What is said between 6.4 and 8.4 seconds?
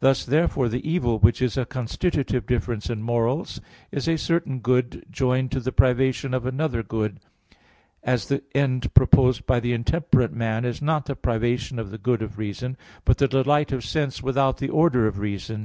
another good; as